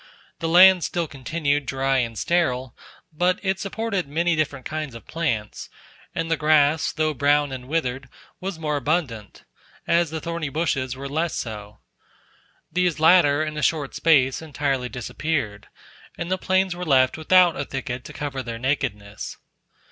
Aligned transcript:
The 0.39 0.49
land 0.49 0.83
still 0.83 1.07
continued 1.07 1.67
dry 1.67 1.97
and 1.99 2.17
sterile: 2.17 2.75
but 3.13 3.39
it 3.43 3.59
supported 3.59 4.07
many 4.07 4.35
different 4.35 4.65
kinds 4.65 4.95
of 4.95 5.05
plants, 5.05 5.69
and 6.15 6.31
the 6.31 6.35
grass, 6.35 6.91
though 6.91 7.13
brown 7.13 7.51
and 7.51 7.67
withered, 7.67 8.09
was 8.39 8.57
more 8.57 8.77
abundant, 8.77 9.43
as 9.85 10.09
the 10.09 10.19
thorny 10.19 10.49
bushes 10.49 10.95
were 10.97 11.07
less 11.07 11.35
so. 11.35 11.81
These 12.71 12.99
latter 12.99 13.43
in 13.43 13.57
a 13.57 13.61
short 13.61 13.93
space 13.93 14.41
entirely 14.41 14.89
disappeared, 14.89 15.67
and 16.17 16.31
the 16.31 16.39
plains 16.39 16.75
were 16.75 16.83
left 16.83 17.15
without 17.15 17.55
a 17.55 17.63
thicket 17.63 18.03
to 18.05 18.11
cover 18.11 18.41
their 18.41 18.57
nakedness. 18.57 19.37